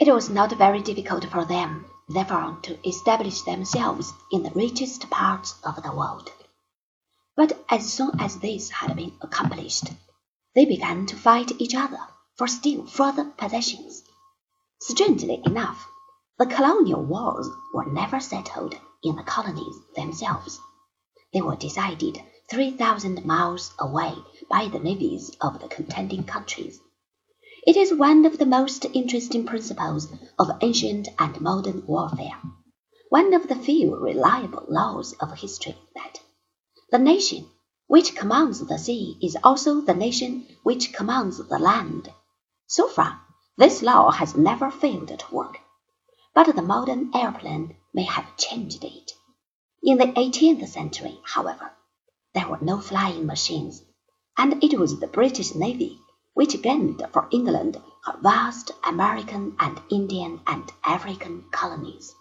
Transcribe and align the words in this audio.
It 0.00 0.10
was 0.10 0.30
not 0.30 0.52
very 0.52 0.80
difficult 0.80 1.26
for 1.26 1.44
them, 1.44 1.84
therefore, 2.08 2.56
to 2.62 2.88
establish 2.88 3.42
themselves 3.42 4.14
in 4.32 4.42
the 4.42 4.50
richest 4.52 5.10
parts 5.10 5.56
of 5.62 5.82
the 5.82 5.92
world. 5.92 6.32
But 7.36 7.62
as 7.68 7.92
soon 7.92 8.18
as 8.18 8.38
this 8.38 8.70
had 8.70 8.96
been 8.96 9.12
accomplished, 9.20 9.90
they 10.54 10.64
began 10.64 11.04
to 11.04 11.16
fight 11.16 11.52
each 11.60 11.74
other 11.74 12.00
for 12.38 12.48
still 12.48 12.86
further 12.86 13.26
possessions. 13.26 14.02
Strangely 14.80 15.42
enough, 15.44 15.86
the 16.38 16.46
colonial 16.46 17.02
wars 17.04 17.50
were 17.74 17.84
never 17.84 18.20
settled 18.20 18.74
in 19.02 19.16
the 19.16 19.22
colonies 19.22 19.76
themselves. 19.96 20.58
They 21.34 21.42
were 21.42 21.56
decided 21.56 22.24
three 22.48 22.70
thousand 22.70 23.26
miles 23.26 23.74
away 23.78 24.14
by 24.48 24.68
the 24.68 24.78
navies 24.78 25.36
of 25.42 25.60
the 25.60 25.68
contending 25.68 26.24
countries. 26.24 26.80
It 27.70 27.76
is 27.76 27.94
one 27.94 28.26
of 28.26 28.38
the 28.38 28.46
most 28.46 28.84
interesting 28.94 29.46
principles 29.46 30.08
of 30.40 30.50
ancient 30.60 31.06
and 31.20 31.40
modern 31.40 31.86
warfare, 31.86 32.36
one 33.10 33.32
of 33.32 33.46
the 33.46 33.54
few 33.54 33.94
reliable 33.94 34.64
laws 34.66 35.12
of 35.20 35.38
history 35.38 35.76
that 35.94 36.18
the 36.90 36.98
nation 36.98 37.48
which 37.86 38.16
commands 38.16 38.58
the 38.58 38.76
sea 38.76 39.16
is 39.22 39.36
also 39.44 39.82
the 39.82 39.94
nation 39.94 40.48
which 40.64 40.92
commands 40.92 41.38
the 41.38 41.60
land. 41.60 42.12
So 42.66 42.88
far, 42.88 43.20
this 43.56 43.82
law 43.82 44.10
has 44.10 44.34
never 44.34 44.72
failed 44.72 45.16
to 45.16 45.32
work, 45.32 45.60
but 46.34 46.52
the 46.56 46.62
modern 46.62 47.12
airplane 47.14 47.76
may 47.94 48.02
have 48.02 48.36
changed 48.36 48.82
it. 48.82 49.12
In 49.84 49.96
the 49.96 50.12
eighteenth 50.18 50.68
century, 50.68 51.20
however, 51.24 51.70
there 52.34 52.48
were 52.48 52.58
no 52.60 52.80
flying 52.80 53.26
machines, 53.26 53.80
and 54.36 54.60
it 54.60 54.76
was 54.76 54.98
the 54.98 55.06
British 55.06 55.54
Navy 55.54 56.00
which 56.34 56.62
gained 56.62 57.02
for 57.12 57.26
England 57.30 57.80
her 58.04 58.16
vast 58.22 58.70
American 58.84 59.54
and 59.58 59.80
Indian 59.90 60.40
and 60.46 60.72
African 60.84 61.44
colonies. 61.50 62.14